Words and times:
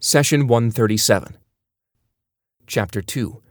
Session 0.00 0.46
137, 0.46 1.36
Chapter 2.68 3.02
2, 3.02 3.42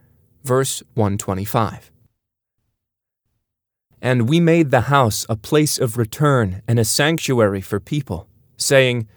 verse 0.45 0.81
125. 0.93 1.91
And 4.01 4.29
we 4.29 4.39
made 4.39 4.71
the 4.71 4.87
house 4.87 5.25
a 5.27 5.35
place 5.35 5.77
of 5.77 5.97
return 5.97 6.61
and 6.65 6.79
a 6.79 6.85
sanctuary 6.85 7.59
for 7.59 7.81
people, 7.81 8.29
saying, 8.55 9.09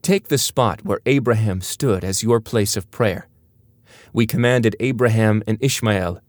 Take 0.00 0.28
the 0.28 0.38
spot 0.38 0.84
where 0.84 1.00
Abraham 1.06 1.60
stood 1.60 2.04
as 2.04 2.22
your 2.22 2.38
place 2.38 2.76
of 2.76 2.88
prayer. 2.92 3.26
We 4.12 4.24
commanded 4.24 4.76
Abraham 4.78 5.42
and 5.48 5.58
Ishmael, 5.60 6.20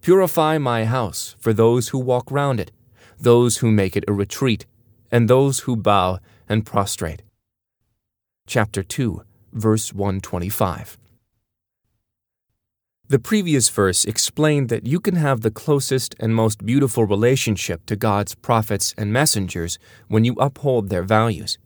Purify 0.00 0.56
my 0.56 0.86
house 0.86 1.36
for 1.38 1.52
those 1.52 1.88
who 1.88 1.98
walk 1.98 2.30
round 2.30 2.60
it, 2.60 2.72
those 3.20 3.58
who 3.58 3.70
make 3.70 3.94
it 3.94 4.04
a 4.08 4.14
retreat, 4.14 4.64
and 5.12 5.28
those 5.28 5.60
who 5.60 5.76
bow 5.76 6.18
and 6.48 6.64
prostrate. 6.64 7.20
Chapter 8.46 8.82
2, 8.82 9.22
verse 9.56 9.92
125. 9.92 10.98
The 13.08 13.18
previous 13.18 13.68
verse 13.68 14.04
explained 14.04 14.68
that 14.68 14.86
you 14.86 14.98
can 14.98 15.14
have 15.14 15.40
the 15.40 15.50
closest 15.50 16.16
and 16.18 16.34
most 16.34 16.66
beautiful 16.66 17.04
relationship 17.04 17.86
to 17.86 17.94
God's 17.94 18.34
prophets 18.34 18.94
and 18.98 19.12
messengers 19.12 19.78
when 20.08 20.24
you 20.24 20.34
uphold 20.40 20.88
their 20.88 21.04
values. 21.04 21.56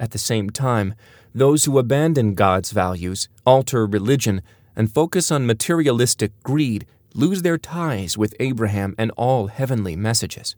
At 0.00 0.10
the 0.10 0.18
same 0.18 0.50
time, 0.50 0.94
those 1.32 1.64
who 1.64 1.78
abandon 1.78 2.34
God's 2.34 2.72
values, 2.72 3.28
alter 3.46 3.86
religion, 3.86 4.42
and 4.74 4.92
focus 4.92 5.30
on 5.30 5.46
materialistic 5.46 6.32
greed 6.42 6.84
lose 7.14 7.42
their 7.42 7.58
ties 7.58 8.18
with 8.18 8.34
Abraham 8.40 8.94
and 8.98 9.12
all 9.16 9.46
heavenly 9.46 9.94
messages. 9.94 10.56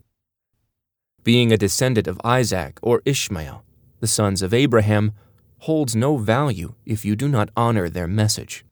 Being 1.23 1.53
a 1.53 1.59
descendant 1.59 2.07
of 2.07 2.21
Isaac 2.25 2.79
or 2.81 3.03
Ishmael, 3.05 3.63
the 4.01 4.07
sons 4.07 4.41
of 4.41 4.55
Abraham, 4.55 5.13
holds 5.65 5.97
no 5.97 6.19
value 6.19 6.75
if 6.85 7.07
you 7.07 7.17
do 7.17 7.27
not 7.27 7.49
honor 7.57 7.89
their 7.89 8.07
message. 8.07 8.67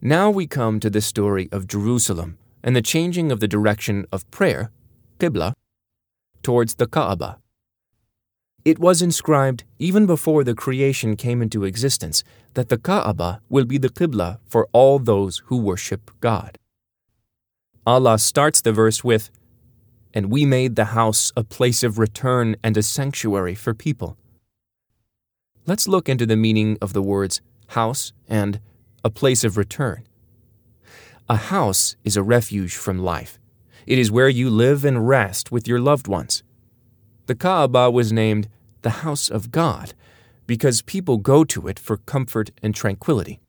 Now 0.00 0.30
we 0.30 0.46
come 0.46 0.80
to 0.80 0.88
the 0.88 1.02
story 1.02 1.46
of 1.52 1.66
Jerusalem 1.66 2.38
and 2.62 2.74
the 2.74 2.80
changing 2.80 3.30
of 3.30 3.40
the 3.40 3.48
direction 3.48 4.06
of 4.10 4.30
prayer, 4.30 4.70
Qibla, 5.18 5.52
towards 6.42 6.76
the 6.76 6.86
Kaaba. 6.86 7.38
It 8.64 8.78
was 8.78 9.02
inscribed 9.02 9.64
even 9.78 10.06
before 10.06 10.42
the 10.42 10.54
creation 10.54 11.16
came 11.16 11.42
into 11.42 11.64
existence 11.64 12.24
that 12.54 12.70
the 12.70 12.78
Kaaba 12.78 13.42
will 13.50 13.66
be 13.66 13.76
the 13.76 13.90
Qibla 13.90 14.38
for 14.46 14.66
all 14.72 14.98
those 14.98 15.42
who 15.46 15.58
worship 15.58 16.10
God. 16.20 16.56
Allah 17.86 18.18
starts 18.18 18.62
the 18.62 18.72
verse 18.72 19.04
with, 19.04 19.30
And 20.14 20.32
we 20.32 20.46
made 20.46 20.76
the 20.76 20.96
house 20.96 21.30
a 21.36 21.44
place 21.44 21.82
of 21.82 21.98
return 21.98 22.56
and 22.64 22.76
a 22.76 22.82
sanctuary 22.82 23.54
for 23.54 23.74
people. 23.74 24.16
Let's 25.68 25.88
look 25.88 26.08
into 26.08 26.26
the 26.26 26.36
meaning 26.36 26.78
of 26.80 26.92
the 26.92 27.02
words 27.02 27.40
house 27.70 28.12
and 28.28 28.60
a 29.04 29.10
place 29.10 29.42
of 29.42 29.56
return. 29.56 30.06
A 31.28 31.34
house 31.34 31.96
is 32.04 32.16
a 32.16 32.22
refuge 32.22 32.76
from 32.76 33.00
life. 33.00 33.40
It 33.84 33.98
is 33.98 34.08
where 34.08 34.28
you 34.28 34.48
live 34.48 34.84
and 34.84 35.08
rest 35.08 35.50
with 35.50 35.66
your 35.66 35.80
loved 35.80 36.06
ones. 36.06 36.44
The 37.26 37.34
Kaaba 37.34 37.90
was 37.90 38.12
named 38.12 38.48
the 38.82 39.02
house 39.02 39.28
of 39.28 39.50
God 39.50 39.92
because 40.46 40.82
people 40.82 41.16
go 41.16 41.42
to 41.42 41.66
it 41.66 41.80
for 41.80 41.96
comfort 41.96 42.52
and 42.62 42.72
tranquility. 42.72 43.40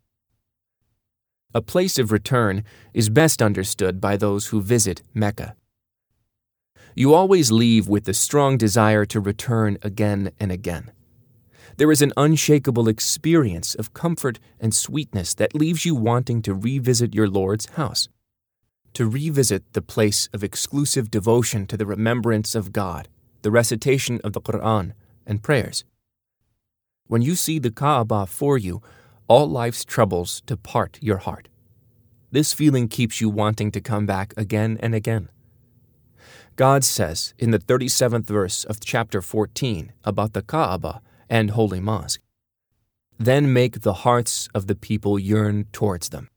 A 1.53 1.61
place 1.61 1.99
of 1.99 2.11
return 2.11 2.63
is 2.95 3.09
best 3.09 3.43
understood 3.43 4.01
by 4.01 4.17
those 4.17 4.47
who 4.47 4.59
visit 4.59 5.03
Mecca. 5.13 5.55
You 6.95 7.13
always 7.13 7.51
leave 7.51 7.87
with 7.87 8.05
the 8.05 8.15
strong 8.15 8.57
desire 8.57 9.05
to 9.05 9.19
return 9.19 9.77
again 9.83 10.31
and 10.39 10.51
again. 10.51 10.89
There 11.77 11.91
is 11.91 12.01
an 12.01 12.13
unshakable 12.17 12.87
experience 12.87 13.75
of 13.75 13.93
comfort 13.93 14.39
and 14.59 14.73
sweetness 14.73 15.35
that 15.35 15.53
leaves 15.53 15.85
you 15.85 15.93
wanting 15.93 16.41
to 16.41 16.55
revisit 16.55 17.13
your 17.13 17.27
Lord's 17.27 17.67
house, 17.67 18.09
to 18.93 19.07
revisit 19.07 19.73
the 19.73 19.83
place 19.83 20.27
of 20.33 20.43
exclusive 20.43 21.11
devotion 21.11 21.67
to 21.67 21.77
the 21.77 21.85
remembrance 21.85 22.55
of 22.55 22.73
God, 22.73 23.07
the 23.43 23.51
recitation 23.51 24.19
of 24.23 24.33
the 24.33 24.41
Quran, 24.41 24.93
and 25.27 25.43
prayers. 25.43 25.83
When 27.05 27.21
you 27.21 27.35
see 27.35 27.59
the 27.59 27.69
Kaaba 27.69 28.25
for 28.25 28.57
you, 28.57 28.81
all 29.27 29.47
life's 29.47 29.85
troubles 29.85 30.41
depart 30.47 30.97
your 30.99 31.17
heart. 31.17 31.47
This 32.31 32.53
feeling 32.53 32.87
keeps 32.87 33.21
you 33.21 33.29
wanting 33.29 33.69
to 33.71 33.81
come 33.81 34.07
back 34.07 34.33
again 34.35 34.79
and 34.81 34.95
again. 34.95 35.29
God 36.55 36.83
says 36.83 37.35
in 37.37 37.51
the 37.51 37.59
37th 37.59 38.25
verse 38.25 38.63
of 38.63 38.79
chapter 38.79 39.21
14 39.21 39.93
about 40.03 40.33
the 40.33 40.41
Kaaba 40.41 41.01
and 41.29 41.51
Holy 41.51 41.79
Mosque. 41.79 42.21
Then 43.17 43.51
make 43.51 43.81
the 43.81 44.05
hearts 44.05 44.47
of 44.53 44.67
the 44.67 44.75
people 44.75 45.17
yearn 45.17 45.65
towards 45.71 46.09
them. 46.09 46.29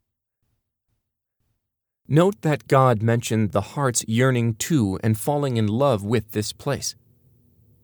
Note 2.08 2.40
that 2.42 2.66
God 2.66 3.02
mentioned 3.02 3.52
the 3.52 3.60
hearts 3.60 4.04
yearning 4.08 4.54
to 4.54 4.98
and 5.02 5.16
falling 5.16 5.56
in 5.56 5.68
love 5.68 6.02
with 6.02 6.32
this 6.32 6.52
place. 6.52 6.96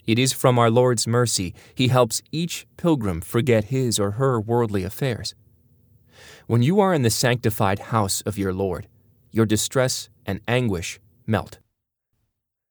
It 0.07 0.19
is 0.19 0.33
from 0.33 0.59
our 0.59 0.71
Lord's 0.71 1.07
mercy 1.07 1.55
He 1.75 1.89
helps 1.89 2.23
each 2.33 2.67
pilgrim 2.77 3.21
forget 3.21 3.65
his 3.65 3.99
or 3.99 4.13
her 4.13 4.41
worldly 4.41 4.83
affairs. 4.83 5.35
When 6.47 6.63
you 6.63 6.81
are 6.81 6.95
in 6.95 7.03
the 7.03 7.11
sanctified 7.11 7.79
house 7.79 8.21
of 8.23 8.39
your 8.39 8.53
Lord, 8.53 8.89
your 9.31 9.47
distress 9.47 10.09
and 10.25 10.41
anguish 10.49 10.99
melt. 11.27 11.59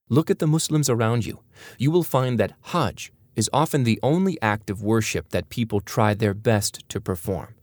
Look 0.09 0.29
at 0.29 0.39
the 0.39 0.47
Muslims 0.47 0.89
around 0.89 1.25
you. 1.25 1.39
You 1.77 1.91
will 1.91 2.03
find 2.03 2.39
that 2.39 2.53
Hajj 2.73 3.11
is 3.35 3.49
often 3.51 3.83
the 3.83 3.99
only 4.01 4.41
act 4.41 4.69
of 4.69 4.81
worship 4.81 5.29
that 5.29 5.49
people 5.49 5.81
try 5.81 6.13
their 6.13 6.33
best 6.33 6.87
to 6.89 7.01
perform. 7.01 7.55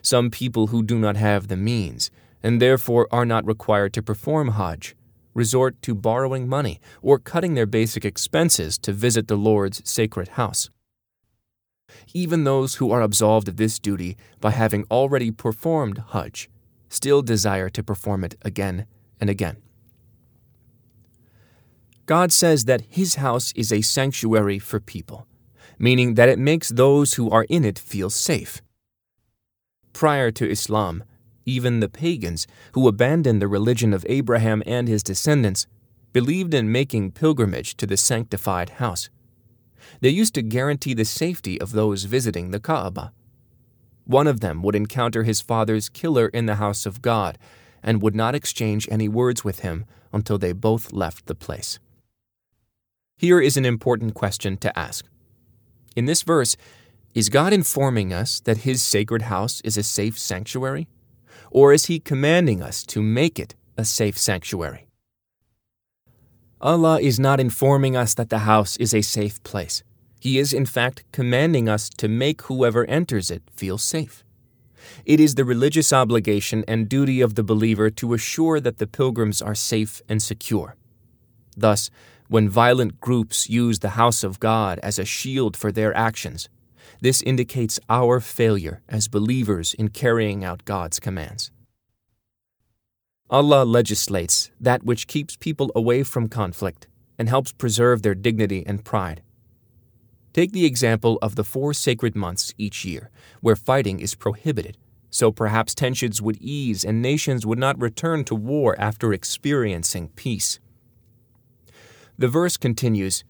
Some 0.00 0.30
people 0.30 0.68
who 0.68 0.82
do 0.82 0.98
not 0.98 1.16
have 1.16 1.48
the 1.48 1.56
means, 1.56 2.10
and 2.42 2.60
therefore 2.60 3.06
are 3.10 3.24
not 3.24 3.46
required 3.46 3.92
to 3.94 4.02
perform 4.02 4.48
Hajj, 4.48 4.96
resort 5.34 5.80
to 5.82 5.94
borrowing 5.94 6.48
money 6.48 6.80
or 7.00 7.18
cutting 7.18 7.54
their 7.54 7.66
basic 7.66 8.04
expenses 8.04 8.78
to 8.78 8.92
visit 8.92 9.28
the 9.28 9.36
Lord's 9.36 9.80
sacred 9.88 10.28
house. 10.28 10.70
Even 12.14 12.44
those 12.44 12.76
who 12.76 12.90
are 12.90 13.02
absolved 13.02 13.48
of 13.48 13.56
this 13.56 13.78
duty 13.78 14.16
by 14.40 14.50
having 14.50 14.84
already 14.90 15.30
performed 15.30 16.02
Hajj 16.12 16.48
still 16.88 17.22
desire 17.22 17.68
to 17.70 17.82
perform 17.82 18.24
it 18.24 18.36
again 18.42 18.86
and 19.20 19.30
again. 19.30 19.56
God 22.06 22.32
says 22.32 22.64
that 22.64 22.82
His 22.88 23.16
house 23.16 23.52
is 23.54 23.72
a 23.72 23.80
sanctuary 23.80 24.58
for 24.58 24.80
people, 24.80 25.26
meaning 25.78 26.14
that 26.14 26.28
it 26.28 26.38
makes 26.38 26.68
those 26.68 27.14
who 27.14 27.30
are 27.30 27.46
in 27.48 27.64
it 27.64 27.78
feel 27.78 28.10
safe. 28.10 28.60
Prior 29.92 30.30
to 30.32 30.50
Islam, 30.50 31.04
even 31.44 31.80
the 31.80 31.88
pagans, 31.88 32.46
who 32.72 32.88
abandoned 32.88 33.40
the 33.40 33.48
religion 33.48 33.92
of 33.92 34.06
Abraham 34.08 34.62
and 34.66 34.88
his 34.88 35.02
descendants, 35.02 35.66
believed 36.12 36.54
in 36.54 36.70
making 36.70 37.12
pilgrimage 37.12 37.76
to 37.76 37.86
the 37.86 37.96
sanctified 37.96 38.70
house. 38.70 39.08
They 40.00 40.10
used 40.10 40.34
to 40.34 40.42
guarantee 40.42 40.94
the 40.94 41.04
safety 41.04 41.60
of 41.60 41.72
those 41.72 42.04
visiting 42.04 42.50
the 42.50 42.60
Kaaba. 42.60 43.12
One 44.04 44.26
of 44.26 44.40
them 44.40 44.62
would 44.62 44.74
encounter 44.74 45.22
his 45.22 45.40
father's 45.40 45.88
killer 45.88 46.28
in 46.28 46.46
the 46.46 46.56
house 46.56 46.86
of 46.86 47.02
God 47.02 47.38
and 47.82 48.02
would 48.02 48.14
not 48.14 48.34
exchange 48.34 48.88
any 48.90 49.08
words 49.08 49.44
with 49.44 49.60
him 49.60 49.84
until 50.12 50.38
they 50.38 50.52
both 50.52 50.92
left 50.92 51.26
the 51.26 51.34
place. 51.34 51.78
Here 53.16 53.40
is 53.40 53.56
an 53.56 53.64
important 53.64 54.14
question 54.14 54.56
to 54.58 54.78
ask. 54.78 55.06
In 55.94 56.06
this 56.06 56.22
verse, 56.22 56.56
is 57.14 57.28
God 57.28 57.52
informing 57.52 58.12
us 58.12 58.40
that 58.40 58.58
His 58.58 58.82
sacred 58.82 59.22
house 59.22 59.60
is 59.62 59.76
a 59.76 59.82
safe 59.82 60.18
sanctuary? 60.18 60.88
Or 61.50 61.72
is 61.72 61.86
He 61.86 62.00
commanding 62.00 62.62
us 62.62 62.84
to 62.86 63.02
make 63.02 63.38
it 63.38 63.54
a 63.76 63.84
safe 63.84 64.18
sanctuary? 64.18 64.86
Allah 66.60 67.00
is 67.00 67.18
not 67.18 67.40
informing 67.40 67.96
us 67.96 68.14
that 68.14 68.30
the 68.30 68.40
house 68.40 68.76
is 68.76 68.94
a 68.94 69.02
safe 69.02 69.42
place. 69.42 69.82
He 70.20 70.38
is, 70.38 70.52
in 70.52 70.66
fact, 70.66 71.02
commanding 71.10 71.68
us 71.68 71.88
to 71.90 72.06
make 72.08 72.42
whoever 72.42 72.84
enters 72.86 73.30
it 73.30 73.42
feel 73.56 73.76
safe. 73.76 74.22
It 75.04 75.18
is 75.18 75.34
the 75.34 75.44
religious 75.44 75.92
obligation 75.92 76.64
and 76.68 76.88
duty 76.88 77.20
of 77.20 77.34
the 77.34 77.42
believer 77.42 77.90
to 77.90 78.14
assure 78.14 78.60
that 78.60 78.78
the 78.78 78.86
pilgrims 78.86 79.42
are 79.42 79.54
safe 79.54 80.00
and 80.08 80.22
secure. 80.22 80.76
Thus, 81.56 81.90
when 82.32 82.48
violent 82.48 82.98
groups 82.98 83.50
use 83.50 83.80
the 83.80 83.90
house 83.90 84.24
of 84.24 84.40
God 84.40 84.80
as 84.82 84.98
a 84.98 85.04
shield 85.04 85.54
for 85.54 85.70
their 85.70 85.94
actions, 85.94 86.48
this 87.02 87.20
indicates 87.20 87.78
our 87.90 88.20
failure 88.20 88.80
as 88.88 89.06
believers 89.06 89.74
in 89.74 89.88
carrying 89.88 90.42
out 90.42 90.64
God's 90.64 90.98
commands. 90.98 91.50
Allah 93.28 93.64
legislates 93.66 94.50
that 94.58 94.82
which 94.82 95.08
keeps 95.08 95.36
people 95.36 95.70
away 95.76 96.02
from 96.04 96.26
conflict 96.26 96.86
and 97.18 97.28
helps 97.28 97.52
preserve 97.52 98.00
their 98.00 98.14
dignity 98.14 98.64
and 98.66 98.82
pride. 98.82 99.20
Take 100.32 100.52
the 100.52 100.64
example 100.64 101.18
of 101.20 101.36
the 101.36 101.44
four 101.44 101.74
sacred 101.74 102.16
months 102.16 102.54
each 102.56 102.82
year, 102.82 103.10
where 103.42 103.56
fighting 103.56 104.00
is 104.00 104.14
prohibited, 104.14 104.78
so 105.10 105.30
perhaps 105.30 105.74
tensions 105.74 106.22
would 106.22 106.38
ease 106.40 106.82
and 106.82 107.02
nations 107.02 107.44
would 107.44 107.58
not 107.58 107.78
return 107.78 108.24
to 108.24 108.34
war 108.34 108.74
after 108.80 109.12
experiencing 109.12 110.08
peace. 110.16 110.60
The 112.22 112.28
verse 112.28 112.56
continues 112.56 113.24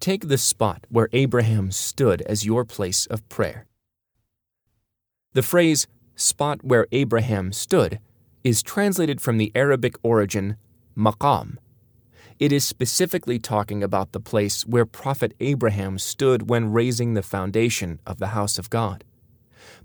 Take 0.00 0.26
the 0.26 0.36
spot 0.36 0.84
where 0.90 1.08
Abraham 1.12 1.70
stood 1.70 2.22
as 2.22 2.44
your 2.44 2.64
place 2.64 3.06
of 3.06 3.28
prayer. 3.28 3.66
The 5.32 5.44
phrase, 5.44 5.86
spot 6.16 6.64
where 6.64 6.88
Abraham 6.90 7.52
stood, 7.52 8.00
is 8.42 8.60
translated 8.60 9.20
from 9.20 9.38
the 9.38 9.52
Arabic 9.54 9.94
origin 10.02 10.56
maqam. 10.98 11.58
It 12.40 12.50
is 12.50 12.64
specifically 12.64 13.38
talking 13.38 13.80
about 13.80 14.10
the 14.10 14.18
place 14.18 14.66
where 14.66 14.86
Prophet 14.86 15.34
Abraham 15.38 16.00
stood 16.00 16.50
when 16.50 16.72
raising 16.72 17.14
the 17.14 17.22
foundation 17.22 18.00
of 18.04 18.18
the 18.18 18.34
house 18.34 18.58
of 18.58 18.70
God. 18.70 19.04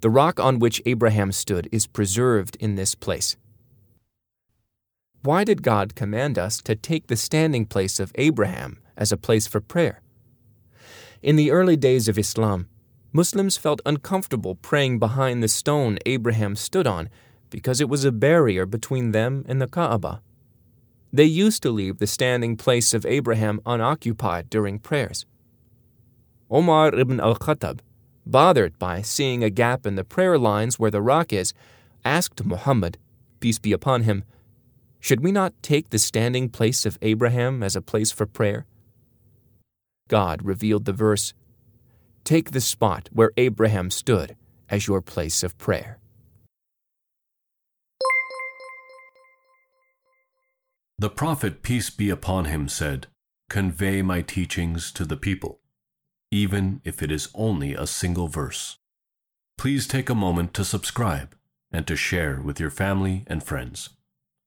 The 0.02 0.10
rock 0.10 0.40
on 0.40 0.58
which 0.58 0.82
Abraham 0.88 1.32
stood 1.32 1.70
is 1.72 1.86
preserved 1.86 2.58
in 2.60 2.74
this 2.74 2.96
place. 2.96 3.38
Why 5.24 5.44
did 5.44 5.64
God 5.64 5.96
command 5.96 6.38
us 6.38 6.62
to 6.62 6.76
take 6.76 7.08
the 7.08 7.16
standing 7.16 7.66
place 7.66 8.00
of 8.00 8.12
Abraham 8.16 8.80
as 8.96 9.12
a 9.12 9.18
place 9.18 9.48
for 9.48 9.60
prayer? 9.60 10.02
In 11.22 11.36
the 11.36 11.52
early 11.52 11.76
days 11.76 12.08
of 12.08 12.18
Islam, 12.18 12.68
Muslims 13.12 13.58
felt 13.58 13.82
uncomfortable 13.86 14.56
praying 14.56 15.00
behind 15.00 15.42
the 15.42 15.48
stone 15.48 15.98
Abraham 16.06 16.56
stood 16.56 16.86
on 16.86 17.10
because 17.50 17.82
it 17.82 17.90
was 17.90 18.06
a 18.06 18.12
barrier 18.12 18.66
between 18.66 19.12
them 19.12 19.44
and 19.48 19.62
the 19.62 19.68
Kaaba. 19.68 20.22
They 21.12 21.26
used 21.26 21.64
to 21.64 21.72
leave 21.72 21.98
the 21.98 22.08
standing 22.08 22.58
place 22.58 22.94
of 22.94 23.06
Abraham 23.06 23.60
unoccupied 23.66 24.50
during 24.50 24.78
prayers. 24.80 25.26
Omar 26.52 26.94
ibn 26.94 27.20
al 27.20 27.36
Khattab, 27.36 27.80
bothered 28.26 28.78
by 28.78 29.02
seeing 29.02 29.44
a 29.44 29.50
gap 29.50 29.86
in 29.86 29.96
the 29.96 30.04
prayer 30.04 30.38
lines 30.38 30.78
where 30.78 30.92
the 30.92 31.02
rock 31.02 31.34
is, 31.34 31.54
asked 32.06 32.46
Muhammad, 32.46 32.98
peace 33.40 33.58
be 33.58 33.72
upon 33.72 34.04
him, 34.04 34.24
Should 35.00 35.22
we 35.22 35.32
not 35.32 35.54
take 35.62 35.90
the 35.90 36.00
standing 36.00 36.50
place 36.50 36.86
of 36.86 36.98
Abraham 37.02 37.64
as 37.64 37.76
a 37.76 37.82
place 37.82 38.12
for 38.12 38.26
prayer? 38.26 38.66
God 40.08 40.44
revealed 40.44 40.86
the 40.86 40.94
verse, 40.94 41.34
Take 42.24 42.52
the 42.52 42.62
spot 42.62 43.10
where 43.12 43.32
Abraham 43.38 43.90
stood 43.90 44.36
as 44.70 44.88
your 44.88 45.02
place 45.02 45.44
of 45.44 45.58
prayer. 45.58 46.00
The 51.00 51.10
Prophet, 51.10 51.62
peace 51.62 51.90
be 51.90 52.10
upon 52.10 52.46
him, 52.46 52.68
said, 52.68 53.08
Convey 53.50 54.02
my 54.02 54.22
teachings 54.22 54.92
to 54.94 55.06
the 55.06 55.18
people 55.18 55.60
even 56.32 56.82
if 56.84 57.02
it 57.02 57.12
is 57.12 57.30
only 57.34 57.74
a 57.74 57.88
single 57.88 58.28
verse. 58.28 58.78
Please 59.58 59.88
take 59.88 60.10
a 60.10 60.16
moment 60.16 60.54
to 60.54 60.66
subscribe 60.66 61.36
and 61.72 61.88
to 61.88 61.96
share 61.96 62.42
with 62.42 62.60
your 62.60 62.70
family 62.70 63.24
and 63.28 63.44
friends. 63.44 63.90